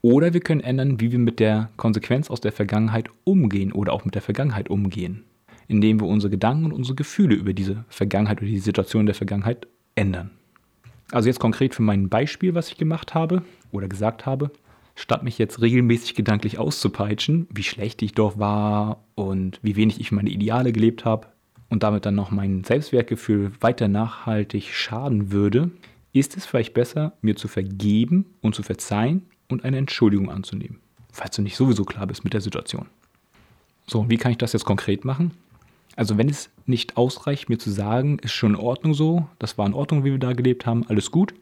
Oder 0.00 0.32
wir 0.32 0.40
können 0.40 0.60
ändern, 0.60 1.00
wie 1.00 1.10
wir 1.10 1.18
mit 1.18 1.40
der 1.40 1.70
Konsequenz 1.76 2.30
aus 2.30 2.40
der 2.40 2.52
Vergangenheit 2.52 3.08
umgehen 3.24 3.72
oder 3.72 3.92
auch 3.92 4.04
mit 4.04 4.14
der 4.14 4.22
Vergangenheit 4.22 4.70
umgehen, 4.70 5.24
indem 5.66 6.00
wir 6.00 6.06
unsere 6.06 6.30
Gedanken 6.30 6.66
und 6.66 6.72
unsere 6.72 6.94
Gefühle 6.94 7.34
über 7.34 7.52
diese 7.52 7.84
Vergangenheit 7.88 8.38
oder 8.38 8.50
die 8.50 8.58
Situation 8.58 9.06
der 9.06 9.16
Vergangenheit 9.16 9.66
ändern. 9.96 10.30
Also 11.10 11.28
jetzt 11.28 11.40
konkret 11.40 11.74
für 11.74 11.82
mein 11.82 12.08
Beispiel, 12.08 12.54
was 12.54 12.68
ich 12.68 12.76
gemacht 12.76 13.14
habe 13.14 13.42
oder 13.72 13.88
gesagt 13.88 14.26
habe, 14.26 14.50
statt 14.94 15.22
mich 15.22 15.38
jetzt 15.38 15.60
regelmäßig 15.60 16.14
gedanklich 16.14 16.58
auszupeitschen, 16.58 17.46
wie 17.52 17.62
schlecht 17.62 18.02
ich 18.02 18.12
doch 18.12 18.38
war 18.38 19.04
und 19.14 19.58
wie 19.62 19.76
wenig 19.76 20.00
ich 20.00 20.12
meine 20.12 20.30
Ideale 20.30 20.72
gelebt 20.72 21.04
habe 21.04 21.28
und 21.70 21.82
damit 21.82 22.04
dann 22.04 22.14
noch 22.14 22.30
mein 22.30 22.62
Selbstwertgefühl 22.62 23.52
weiter 23.60 23.88
nachhaltig 23.88 24.74
schaden 24.74 25.32
würde, 25.32 25.70
ist 26.12 26.36
es 26.36 26.46
vielleicht 26.46 26.74
besser, 26.74 27.12
mir 27.20 27.36
zu 27.36 27.48
vergeben 27.48 28.26
und 28.40 28.54
zu 28.54 28.62
verzeihen 28.62 29.26
und 29.48 29.64
eine 29.64 29.78
Entschuldigung 29.78 30.30
anzunehmen, 30.30 30.80
falls 31.12 31.36
du 31.36 31.42
nicht 31.42 31.56
sowieso 31.56 31.84
klar 31.84 32.06
bist 32.06 32.24
mit 32.24 32.32
der 32.32 32.40
Situation. 32.40 32.86
So, 33.86 34.08
wie 34.10 34.16
kann 34.16 34.32
ich 34.32 34.38
das 34.38 34.52
jetzt 34.52 34.64
konkret 34.64 35.04
machen? 35.04 35.32
Also 35.96 36.16
wenn 36.16 36.28
es 36.28 36.50
nicht 36.66 36.96
ausreicht, 36.96 37.48
mir 37.48 37.58
zu 37.58 37.70
sagen, 37.70 38.18
ist 38.20 38.32
schon 38.32 38.54
in 38.54 38.60
Ordnung 38.60 38.94
so, 38.94 39.26
das 39.38 39.58
war 39.58 39.66
in 39.66 39.74
Ordnung, 39.74 40.04
wie 40.04 40.12
wir 40.12 40.18
da 40.18 40.32
gelebt 40.32 40.66
haben, 40.66 40.86
alles 40.88 41.10
gut, 41.10 41.34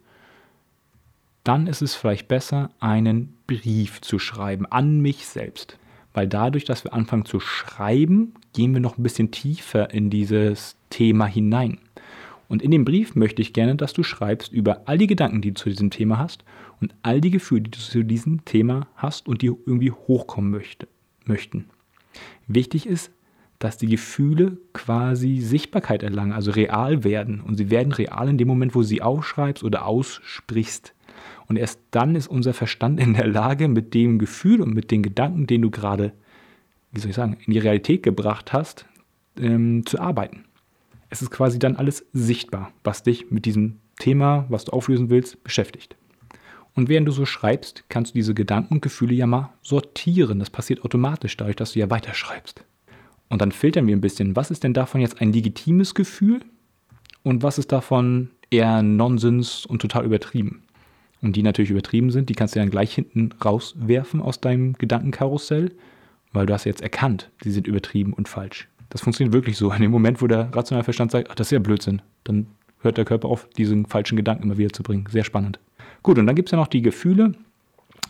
dann 1.44 1.66
ist 1.66 1.82
es 1.82 1.94
vielleicht 1.94 2.26
besser, 2.26 2.70
einen 2.80 3.36
Brief 3.46 4.00
zu 4.00 4.18
schreiben 4.18 4.66
an 4.66 5.00
mich 5.00 5.26
selbst. 5.26 5.78
Weil 6.14 6.26
dadurch, 6.26 6.64
dass 6.64 6.82
wir 6.82 6.94
anfangen 6.94 7.26
zu 7.26 7.38
schreiben, 7.38 8.34
gehen 8.54 8.72
wir 8.72 8.80
noch 8.80 8.96
ein 8.96 9.02
bisschen 9.02 9.30
tiefer 9.30 9.92
in 9.92 10.08
dieses 10.08 10.76
Thema 10.88 11.26
hinein. 11.26 11.78
Und 12.48 12.62
in 12.62 12.70
dem 12.70 12.84
Brief 12.84 13.14
möchte 13.14 13.42
ich 13.42 13.52
gerne, 13.52 13.76
dass 13.76 13.92
du 13.92 14.02
schreibst 14.02 14.52
über 14.52 14.82
all 14.86 14.98
die 14.98 15.06
Gedanken, 15.06 15.40
die 15.40 15.52
du 15.52 15.60
zu 15.60 15.68
diesem 15.68 15.90
Thema 15.90 16.18
hast 16.18 16.44
und 16.80 16.94
all 17.02 17.20
die 17.20 17.30
Gefühle, 17.30 17.62
die 17.62 17.70
du 17.70 17.78
zu 17.78 18.04
diesem 18.04 18.44
Thema 18.44 18.86
hast 18.96 19.28
und 19.28 19.42
die 19.42 19.46
irgendwie 19.46 19.90
hochkommen 19.90 20.50
möchte, 20.50 20.88
möchten. 21.24 21.66
Wichtig 22.46 22.86
ist, 22.86 23.10
dass 23.58 23.78
die 23.78 23.86
Gefühle 23.86 24.58
quasi 24.72 25.40
Sichtbarkeit 25.40 26.02
erlangen, 26.02 26.32
also 26.32 26.50
real 26.50 27.04
werden. 27.04 27.40
Und 27.40 27.56
sie 27.56 27.70
werden 27.70 27.92
real 27.92 28.28
in 28.28 28.38
dem 28.38 28.48
Moment, 28.48 28.74
wo 28.74 28.80
du 28.80 28.86
sie 28.86 29.02
aufschreibst 29.02 29.64
oder 29.64 29.86
aussprichst. 29.86 30.94
Und 31.48 31.56
erst 31.56 31.80
dann 31.90 32.14
ist 32.16 32.26
unser 32.26 32.52
Verstand 32.52 33.00
in 33.00 33.14
der 33.14 33.26
Lage, 33.26 33.68
mit 33.68 33.94
dem 33.94 34.18
Gefühl 34.18 34.60
und 34.60 34.74
mit 34.74 34.90
den 34.90 35.02
Gedanken, 35.02 35.46
den 35.46 35.62
du 35.62 35.70
gerade, 35.70 36.12
wie 36.92 37.00
soll 37.00 37.10
ich 37.10 37.16
sagen, 37.16 37.36
in 37.46 37.52
die 37.52 37.58
Realität 37.58 38.02
gebracht 38.02 38.52
hast, 38.52 38.86
ähm, 39.38 39.86
zu 39.86 40.00
arbeiten. 40.00 40.45
Es 41.16 41.22
ist 41.22 41.30
quasi 41.30 41.58
dann 41.58 41.76
alles 41.76 42.04
sichtbar, 42.12 42.72
was 42.84 43.02
dich 43.02 43.30
mit 43.30 43.46
diesem 43.46 43.76
Thema, 43.98 44.44
was 44.50 44.66
du 44.66 44.72
auflösen 44.72 45.08
willst, 45.08 45.42
beschäftigt. 45.42 45.96
Und 46.74 46.90
während 46.90 47.08
du 47.08 47.12
so 47.12 47.24
schreibst, 47.24 47.84
kannst 47.88 48.12
du 48.12 48.18
diese 48.18 48.34
Gedanken 48.34 48.74
und 48.74 48.82
Gefühle 48.82 49.14
ja 49.14 49.26
mal 49.26 49.54
sortieren. 49.62 50.40
Das 50.40 50.50
passiert 50.50 50.84
automatisch 50.84 51.34
dadurch, 51.38 51.56
dass 51.56 51.72
du 51.72 51.78
ja 51.78 51.88
weiterschreibst. 51.88 52.66
Und 53.30 53.40
dann 53.40 53.50
filtern 53.50 53.86
wir 53.86 53.96
ein 53.96 54.02
bisschen, 54.02 54.36
was 54.36 54.50
ist 54.50 54.62
denn 54.62 54.74
davon 54.74 55.00
jetzt 55.00 55.22
ein 55.22 55.32
legitimes 55.32 55.94
Gefühl 55.94 56.40
und 57.22 57.42
was 57.42 57.56
ist 57.56 57.72
davon 57.72 58.28
eher 58.50 58.82
Nonsens 58.82 59.64
und 59.64 59.80
total 59.80 60.04
übertrieben. 60.04 60.64
Und 61.22 61.34
die 61.34 61.42
natürlich 61.42 61.70
übertrieben 61.70 62.10
sind, 62.10 62.28
die 62.28 62.34
kannst 62.34 62.54
du 62.54 62.58
dann 62.58 62.68
gleich 62.68 62.94
hinten 62.94 63.30
rauswerfen 63.42 64.20
aus 64.20 64.42
deinem 64.42 64.74
Gedankenkarussell, 64.74 65.72
weil 66.34 66.44
du 66.44 66.52
hast 66.52 66.64
jetzt 66.64 66.82
erkannt, 66.82 67.30
die 67.42 67.52
sind 67.52 67.66
übertrieben 67.66 68.12
und 68.12 68.28
falsch. 68.28 68.68
Das 68.88 69.00
funktioniert 69.00 69.32
wirklich 69.32 69.56
so. 69.56 69.72
In 69.72 69.82
dem 69.82 69.90
Moment, 69.90 70.22
wo 70.22 70.26
der 70.26 70.54
rationale 70.54 70.84
Verstand 70.84 71.10
sagt, 71.10 71.28
ach, 71.30 71.34
das 71.34 71.48
ist 71.48 71.52
ja 71.52 71.58
Blödsinn, 71.58 72.02
dann 72.24 72.46
hört 72.80 72.96
der 72.96 73.04
Körper 73.04 73.28
auf, 73.28 73.48
diesen 73.50 73.86
falschen 73.86 74.16
Gedanken 74.16 74.44
immer 74.44 74.58
wieder 74.58 74.72
zu 74.72 74.82
bringen. 74.82 75.06
Sehr 75.10 75.24
spannend. 75.24 75.58
Gut, 76.02 76.18
und 76.18 76.26
dann 76.26 76.36
gibt 76.36 76.48
es 76.48 76.52
ja 76.52 76.58
noch 76.58 76.68
die 76.68 76.82
Gefühle, 76.82 77.32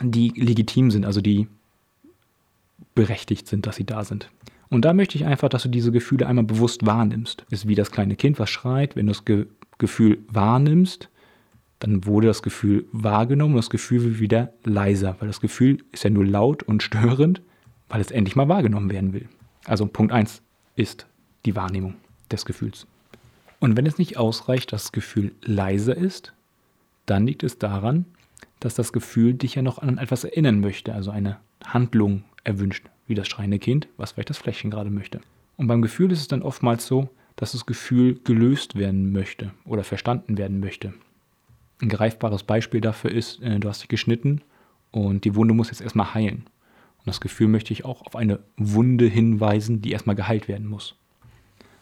die 0.01 0.29
legitim 0.35 0.91
sind, 0.91 1.05
also 1.05 1.21
die 1.21 1.47
berechtigt 2.93 3.47
sind, 3.47 3.65
dass 3.65 3.75
sie 3.75 3.85
da 3.85 4.03
sind. 4.03 4.29
Und 4.69 4.85
da 4.85 4.93
möchte 4.93 5.17
ich 5.17 5.25
einfach, 5.25 5.49
dass 5.49 5.63
du 5.63 5.69
diese 5.69 5.91
Gefühle 5.91 6.27
einmal 6.27 6.43
bewusst 6.43 6.85
wahrnimmst. 6.85 7.45
Ist 7.49 7.67
wie 7.67 7.75
das 7.75 7.91
kleine 7.91 8.15
Kind, 8.15 8.37
was 8.37 8.49
schreit. 8.49 8.95
Wenn 8.95 9.07
du 9.07 9.13
das 9.13 9.25
Ge 9.25 9.47
Gefühl 9.79 10.17
wahrnimmst, 10.27 11.07
dann 11.77 12.05
wurde 12.05 12.25
das 12.25 12.41
Gefühl 12.41 12.85
wahrgenommen 12.91 13.53
und 13.53 13.59
das 13.59 13.69
Gefühl 13.69 14.03
wird 14.03 14.19
wieder 14.19 14.53
leiser, 14.63 15.15
weil 15.19 15.27
das 15.27 15.39
Gefühl 15.39 15.83
ist 15.91 16.03
ja 16.03 16.09
nur 16.09 16.25
laut 16.25 16.63
und 16.63 16.81
störend, 16.81 17.43
weil 17.87 18.01
es 18.01 18.09
endlich 18.09 18.35
mal 18.35 18.49
wahrgenommen 18.49 18.89
werden 18.89 19.13
will. 19.13 19.29
Also 19.65 19.85
Punkt 19.85 20.11
1 20.11 20.41
ist 20.77 21.05
die 21.45 21.55
Wahrnehmung 21.55 21.95
des 22.31 22.45
Gefühls. 22.45 22.87
Und 23.59 23.75
wenn 23.75 23.85
es 23.85 23.97
nicht 23.97 24.17
ausreicht, 24.17 24.71
dass 24.71 24.83
das 24.83 24.91
Gefühl 24.91 25.33
leiser 25.41 25.97
ist, 25.97 26.33
dann 27.05 27.25
liegt 27.25 27.43
es 27.43 27.57
daran, 27.57 28.05
dass 28.59 28.75
das 28.75 28.93
Gefühl 28.93 29.33
dich 29.33 29.55
ja 29.55 29.61
noch 29.61 29.79
an 29.79 29.97
etwas 29.97 30.23
erinnern 30.23 30.59
möchte, 30.59 30.93
also 30.93 31.11
eine 31.11 31.37
Handlung 31.63 32.23
erwünscht 32.43 32.85
wie 33.07 33.15
das 33.15 33.27
schreiende 33.27 33.59
Kind, 33.59 33.87
was 33.97 34.11
vielleicht 34.11 34.29
das 34.29 34.37
Fläschchen 34.37 34.69
gerade 34.69 34.89
möchte. 34.89 35.21
Und 35.55 35.67
beim 35.67 35.81
Gefühl 35.81 36.11
ist 36.11 36.19
es 36.19 36.27
dann 36.27 36.41
oftmals 36.41 36.85
so, 36.85 37.09
dass 37.35 37.53
das 37.53 37.65
Gefühl 37.65 38.19
gelöst 38.23 38.75
werden 38.75 39.11
möchte 39.11 39.51
oder 39.65 39.83
verstanden 39.83 40.37
werden 40.37 40.59
möchte. 40.59 40.93
Ein 41.81 41.89
greifbares 41.89 42.43
Beispiel 42.43 42.81
dafür 42.81 43.11
ist, 43.11 43.41
äh, 43.41 43.59
du 43.59 43.69
hast 43.69 43.81
dich 43.81 43.87
geschnitten 43.87 44.41
und 44.91 45.23
die 45.23 45.35
Wunde 45.35 45.53
muss 45.53 45.69
jetzt 45.69 45.81
erstmal 45.81 46.13
heilen. 46.13 46.45
Und 47.07 47.11
das 47.11 47.21
Gefühl 47.21 47.47
möchte 47.47 47.71
ich 47.71 47.85
auch 47.85 48.01
auf 48.05 48.17
eine 48.17 48.39
Wunde 48.57 49.05
hinweisen, 49.05 49.81
die 49.81 49.93
erstmal 49.93 50.17
geheilt 50.17 50.49
werden 50.49 50.67
muss. 50.67 50.97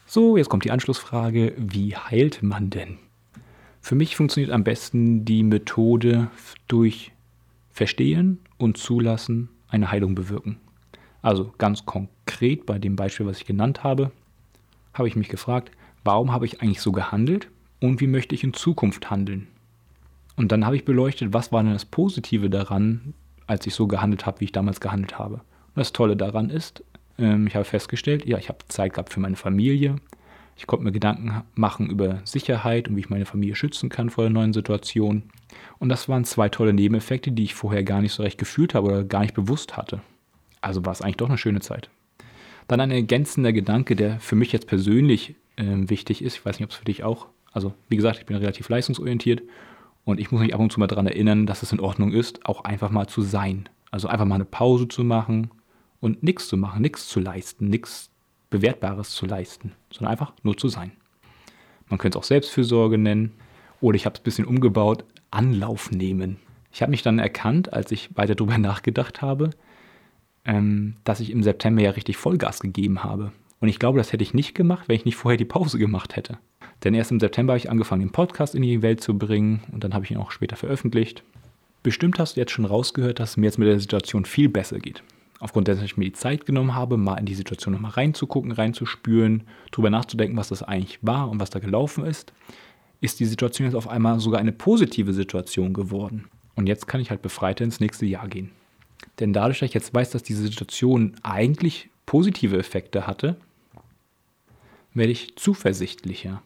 So, 0.06 0.38
jetzt 0.38 0.50
kommt 0.50 0.66
die 0.66 0.70
Anschlussfrage, 0.70 1.54
wie 1.58 1.96
heilt 1.96 2.44
man 2.44 2.70
denn? 2.70 3.00
Für 3.82 3.96
mich 3.96 4.16
funktioniert 4.16 4.52
am 4.52 4.64
besten 4.64 5.26
die 5.26 5.42
Methode 5.42 6.30
durch 6.68 7.12
Verstehen 7.72 8.38
und 8.60 8.78
Zulassen 8.78 9.50
eine 9.68 9.90
Heilung 9.90 10.14
bewirken. 10.14 10.58
Also 11.24 11.52
ganz 11.58 11.88
konkret 11.88 12.68
bei 12.68 12.78
dem 12.78 12.96
Beispiel, 12.96 13.26
was 13.26 13.40
ich 13.40 13.48
genannt 13.48 13.84
habe, 13.84 14.12
habe 14.94 15.08
ich 15.08 15.16
mich 15.16 15.30
gefragt, 15.30 15.72
warum 16.04 16.34
habe 16.34 16.46
ich 16.46 16.62
eigentlich 16.62 16.82
so 16.82 16.92
gehandelt 16.92 17.50
und 17.82 18.00
wie 18.00 18.06
möchte 18.06 18.36
ich 18.36 18.44
in 18.44 18.54
Zukunft 18.54 19.10
handeln? 19.10 19.48
Und 20.36 20.52
dann 20.52 20.68
habe 20.68 20.76
ich 20.76 20.86
beleuchtet, 20.86 21.34
was 21.34 21.52
war 21.52 21.64
denn 21.64 21.74
das 21.74 21.86
Positive 21.86 22.52
daran, 22.52 23.16
als 23.48 23.66
ich 23.68 23.76
so 23.76 23.88
gehandelt 23.88 24.26
habe, 24.26 24.40
wie 24.40 24.46
ich 24.46 24.52
damals 24.52 24.80
gehandelt 24.80 25.18
habe. 25.20 25.36
Und 25.36 25.78
das 25.78 25.94
Tolle 25.94 26.16
daran 26.16 26.50
ist, 26.50 26.84
ähm, 27.18 27.48
ich 27.48 27.56
habe 27.56 27.66
festgestellt, 27.66 28.26
ja, 28.26 28.38
ich 28.38 28.50
habe 28.50 28.60
Zeit 28.68 28.94
gehabt 28.94 29.14
für 29.14 29.20
meine 29.20 29.36
Familie. 29.36 29.98
Ich 30.58 30.68
konnte 30.68 30.86
mir 30.86 30.92
Gedanken 30.92 31.44
machen 31.54 31.90
über 31.90 32.22
Sicherheit 32.24 32.88
und 32.88 32.96
wie 32.96 33.02
ich 33.02 33.10
meine 33.10 33.26
Familie 33.26 33.56
schützen 33.56 33.90
kann 33.90 34.10
vor 34.10 34.24
der 34.24 34.32
neuen 34.32 34.54
Situation. 34.54 35.24
Und 35.80 35.90
das 35.90 36.08
waren 36.08 36.24
zwei 36.24 36.48
tolle 36.48 36.74
Nebeneffekte, 36.74 37.32
die 37.32 37.44
ich 37.44 37.56
vorher 37.56 37.84
gar 37.84 38.02
nicht 38.02 38.14
so 38.14 38.24
recht 38.24 38.38
gefühlt 38.38 38.74
habe 38.74 38.88
oder 38.88 39.04
gar 39.04 39.22
nicht 39.22 39.34
bewusst 39.34 39.76
hatte. 39.76 40.02
Also 40.62 40.86
war 40.86 40.94
es 40.94 41.02
eigentlich 41.02 41.18
doch 41.18 41.30
eine 41.30 41.38
schöne 41.38 41.60
Zeit. 41.60 41.90
Dann 42.68 42.80
ein 42.80 42.92
ergänzender 42.92 43.54
Gedanke, 43.54 43.96
der 43.96 44.20
für 44.20 44.36
mich 44.36 44.52
jetzt 44.52 44.68
persönlich 44.68 45.36
äh, 45.58 45.64
wichtig 45.66 46.24
ist. 46.24 46.38
Ich 46.38 46.46
weiß 46.46 46.58
nicht, 46.58 46.66
ob 46.66 46.72
es 46.72 46.78
für 46.78 46.86
dich 46.86 47.04
auch. 47.04 47.28
Also, 47.52 47.74
wie 47.90 47.96
gesagt, 47.96 48.20
ich 48.20 48.26
bin 48.26 48.36
relativ 48.36 48.68
leistungsorientiert 48.70 49.44
und 50.06 50.20
ich 50.20 50.32
muss 50.32 50.42
mich 50.42 50.54
ab 50.54 50.60
und 50.62 50.72
zu 50.72 50.80
mal 50.80 50.88
daran 50.88 51.08
erinnern, 51.08 51.48
dass 51.48 51.64
es 51.64 51.72
in 51.72 51.80
Ordnung 51.80 52.14
ist, 52.14 52.46
auch 52.46 52.64
einfach 52.64 52.92
mal 52.92 53.08
zu 53.08 53.22
sein. 53.22 53.68
Also 53.92 54.08
einfach 54.08 54.26
mal 54.26 54.36
eine 54.36 54.46
Pause 54.46 54.88
zu 54.88 55.04
machen 55.04 55.50
und 56.00 56.24
nichts 56.24 56.48
zu 56.48 56.58
machen, 56.58 56.82
nichts 56.82 57.08
zu 57.08 57.20
leisten, 57.20 57.70
nichts 57.70 58.12
Bewertbares 58.50 59.12
zu 59.12 59.26
leisten, 59.26 59.74
sondern 59.92 60.12
einfach 60.12 60.34
nur 60.44 60.58
zu 60.58 60.70
sein. 60.70 60.92
Man 61.90 61.98
könnte 61.98 62.18
es 62.18 62.24
auch 62.24 62.28
Selbstfürsorge 62.28 62.98
nennen 62.98 63.34
oder 63.82 63.96
ich 63.96 64.06
habe 64.06 64.14
es 64.14 64.22
ein 64.22 64.24
bisschen 64.24 64.46
umgebaut, 64.46 65.04
Anlauf 65.32 65.92
nehmen. 65.92 66.38
Ich 66.72 66.82
habe 66.82 66.92
mich 66.92 67.02
dann 67.02 67.20
erkannt, 67.20 67.74
als 67.74 67.92
ich 67.92 68.16
weiter 68.16 68.36
darüber 68.36 68.58
nachgedacht 68.60 69.22
habe, 69.22 69.50
ähm, 70.46 70.98
dass 71.04 71.20
ich 71.20 71.32
im 71.32 71.42
September 71.42 71.82
ja 71.82 71.92
richtig 71.92 72.18
Vollgas 72.18 72.60
gegeben 72.60 73.04
habe. 73.04 73.32
Und 73.60 73.70
ich 73.70 73.80
glaube, 73.80 73.98
das 73.98 74.14
hätte 74.14 74.24
ich 74.24 74.34
nicht 74.34 74.54
gemacht, 74.54 74.88
wenn 74.88 74.96
ich 74.96 75.06
nicht 75.06 75.16
vorher 75.16 75.38
die 75.38 75.46
Pause 75.46 75.80
gemacht 75.80 76.16
hätte. 76.16 76.38
Denn 76.84 76.94
erst 76.94 77.12
im 77.12 77.20
September 77.20 77.54
habe 77.54 77.58
ich 77.60 77.70
angefangen, 77.70 78.02
den 78.02 78.12
Podcast 78.12 78.56
in 78.56 78.62
die 78.62 78.82
Welt 78.82 79.02
zu 79.02 79.18
bringen 79.18 79.64
und 79.72 79.84
dann 79.84 79.94
habe 79.94 80.06
ich 80.06 80.12
ihn 80.12 80.18
auch 80.18 80.32
später 80.32 80.56
veröffentlicht. 80.56 81.24
Bestimmt 81.84 82.20
hast 82.20 82.36
du 82.36 82.40
jetzt 82.40 82.52
schon 82.52 82.66
rausgehört, 82.66 83.20
dass 83.20 83.32
es 83.32 83.38
mir 83.38 83.46
jetzt 83.46 83.60
mit 83.60 83.68
der 83.68 83.80
Situation 83.80 84.26
viel 84.26 84.50
besser 84.50 84.80
geht. 84.80 85.04
Aufgrund 85.40 85.68
dessen, 85.68 85.82
dass 85.82 85.92
ich 85.92 85.98
mir 85.98 86.06
die 86.06 86.14
Zeit 86.14 86.46
genommen 86.46 86.76
habe, 86.76 86.98
mal 86.98 87.18
in 87.18 87.26
die 87.26 87.36
Situation 87.36 87.74
nochmal 87.74 87.92
reinzugucken, 87.92 88.52
reinzuspüren, 88.52 89.44
darüber 89.72 89.90
nachzudenken, 89.90 90.38
was 90.38 90.48
das 90.48 90.64
eigentlich 90.64 91.00
war 91.02 91.30
und 91.30 91.40
was 91.40 91.50
da 91.50 91.60
gelaufen 91.60 92.06
ist, 92.06 92.34
ist 93.02 93.20
die 93.20 93.26
Situation 93.26 93.68
jetzt 93.68 93.76
auf 93.76 93.88
einmal 93.88 94.20
sogar 94.20 94.40
eine 94.40 94.52
positive 94.52 95.14
Situation 95.14 95.74
geworden. 95.74 96.26
Und 96.56 96.68
jetzt 96.68 96.88
kann 96.88 97.02
ich 97.02 97.10
halt 97.10 97.22
befreiter 97.22 97.64
ins 97.64 97.80
nächste 97.80 98.06
Jahr 98.06 98.28
gehen. 98.28 98.52
Denn 99.20 99.34
dadurch, 99.34 99.60
dass 99.60 99.68
ich 99.68 99.74
jetzt 99.74 99.94
weiß, 99.94 100.10
dass 100.12 100.24
diese 100.24 100.42
Situation 100.42 101.16
eigentlich 101.22 101.90
positive 102.06 102.58
Effekte 102.58 103.06
hatte, 103.06 103.36
werde 104.94 105.12
ich 105.12 105.36
zuversichtlicher. 105.36 106.42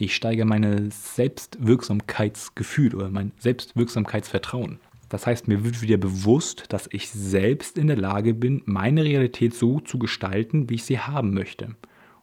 Ich 0.00 0.14
steige 0.14 0.44
meine 0.44 0.92
Selbstwirksamkeitsgefühl 0.92 2.94
oder 2.94 3.10
mein 3.10 3.32
Selbstwirksamkeitsvertrauen. 3.38 4.78
Das 5.08 5.26
heißt, 5.26 5.48
mir 5.48 5.64
wird 5.64 5.82
wieder 5.82 5.96
bewusst, 5.96 6.66
dass 6.68 6.88
ich 6.92 7.10
selbst 7.10 7.76
in 7.76 7.88
der 7.88 7.96
Lage 7.96 8.32
bin, 8.32 8.62
meine 8.64 9.02
Realität 9.02 9.54
so 9.54 9.80
zu 9.80 9.98
gestalten, 9.98 10.70
wie 10.70 10.76
ich 10.76 10.84
sie 10.84 11.00
haben 11.00 11.34
möchte. 11.34 11.74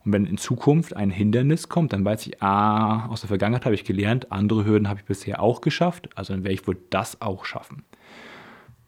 Und 0.05 0.13
wenn 0.13 0.25
in 0.25 0.38
Zukunft 0.38 0.96
ein 0.96 1.10
Hindernis 1.10 1.67
kommt, 1.67 1.91
dann 1.91 2.05
weiß 2.05 2.27
ich, 2.27 2.41
ah, 2.41 3.08
aus 3.08 3.20
der 3.22 3.27
Vergangenheit 3.27 3.65
habe 3.65 3.75
ich 3.75 3.84
gelernt, 3.84 4.32
andere 4.32 4.63
Hürden 4.63 4.88
habe 4.88 5.01
ich 5.01 5.05
bisher 5.05 5.41
auch 5.41 5.60
geschafft, 5.60 6.08
also 6.15 6.32
dann 6.32 6.44
werde 6.44 6.53
ich 6.53 6.65
wohl 6.67 6.77
das 6.91 7.22
auch 7.22 7.44
schaffen. 7.44 7.84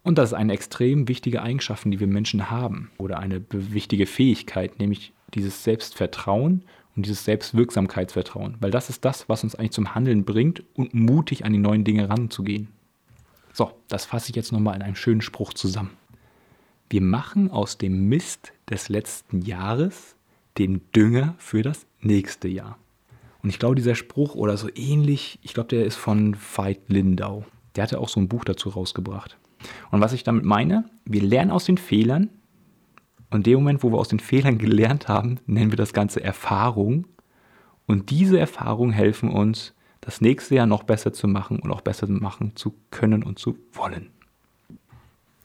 Und 0.01 0.17
das 0.17 0.29
ist 0.29 0.35
eine 0.35 0.53
extrem 0.53 1.09
wichtige 1.09 1.41
Eigenschaft, 1.41 1.83
die 1.85 1.99
wir 1.99 2.07
Menschen 2.07 2.49
haben 2.49 2.89
oder 2.97 3.19
eine 3.19 3.43
wichtige 3.49 4.05
Fähigkeit, 4.05 4.79
nämlich 4.79 5.11
dieses 5.33 5.65
Selbstvertrauen 5.65 6.63
und 6.97 7.05
dieses 7.05 7.23
Selbstwirksamkeitsvertrauen, 7.25 8.57
weil 8.59 8.71
das 8.71 8.89
ist 8.89 9.05
das, 9.05 9.29
was 9.29 9.43
uns 9.43 9.55
eigentlich 9.55 9.71
zum 9.71 9.93
Handeln 9.93 10.25
bringt 10.25 10.63
und 10.73 10.95
mutig 10.95 11.45
an 11.45 11.53
die 11.53 11.59
neuen 11.59 11.83
Dinge 11.83 12.09
ranzugehen. 12.09 12.69
So, 13.53 13.71
das 13.87 14.05
fasse 14.05 14.31
ich 14.31 14.35
jetzt 14.35 14.51
nochmal 14.51 14.75
in 14.75 14.81
einem 14.81 14.95
schönen 14.95 15.21
Spruch 15.21 15.53
zusammen. 15.53 15.91
Wir 16.89 17.01
machen 17.01 17.51
aus 17.51 17.77
dem 17.77 18.09
Mist 18.09 18.51
des 18.69 18.89
letzten 18.89 19.41
Jahres 19.41 20.15
den 20.57 20.81
Dünger 20.95 21.35
für 21.37 21.61
das 21.61 21.85
nächste 22.01 22.47
Jahr. 22.47 22.77
Und 23.43 23.49
ich 23.49 23.59
glaube, 23.59 23.75
dieser 23.75 23.95
Spruch 23.95 24.35
oder 24.35 24.57
so 24.57 24.67
ähnlich, 24.73 25.37
ich 25.43 25.53
glaube, 25.53 25.69
der 25.69 25.85
ist 25.85 25.95
von 25.95 26.35
Veit 26.35 26.89
Lindau. 26.89 27.45
Der 27.75 27.83
hatte 27.83 27.99
auch 27.99 28.09
so 28.09 28.19
ein 28.19 28.27
Buch 28.27 28.43
dazu 28.43 28.69
rausgebracht. 28.69 29.37
Und 29.91 30.01
was 30.01 30.13
ich 30.13 30.23
damit 30.23 30.45
meine, 30.45 30.89
wir 31.05 31.21
lernen 31.21 31.51
aus 31.51 31.65
den 31.65 31.77
Fehlern. 31.77 32.29
Und 33.29 33.39
in 33.39 33.43
dem 33.43 33.59
Moment, 33.59 33.83
wo 33.83 33.91
wir 33.91 33.97
aus 33.97 34.07
den 34.07 34.19
Fehlern 34.19 34.57
gelernt 34.57 35.07
haben, 35.07 35.39
nennen 35.45 35.71
wir 35.71 35.77
das 35.77 35.93
Ganze 35.93 36.23
Erfahrung. 36.23 37.05
Und 37.85 38.09
diese 38.09 38.39
Erfahrungen 38.39 38.93
helfen 38.93 39.29
uns, 39.29 39.73
das 40.01 40.21
nächste 40.21 40.55
Jahr 40.55 40.67
noch 40.67 40.83
besser 40.83 41.11
zu 41.11 41.27
machen 41.27 41.59
und 41.59 41.71
auch 41.71 41.81
besser 41.81 42.07
machen 42.07 42.55
zu 42.55 42.73
können 42.91 43.23
und 43.23 43.39
zu 43.39 43.57
wollen. 43.73 44.09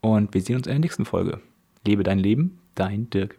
Und 0.00 0.34
wir 0.34 0.40
sehen 0.40 0.56
uns 0.56 0.66
in 0.66 0.72
der 0.72 0.80
nächsten 0.80 1.04
Folge. 1.04 1.40
Lebe 1.84 2.02
dein 2.02 2.18
Leben, 2.18 2.58
dein 2.74 3.10
Dirk. 3.10 3.38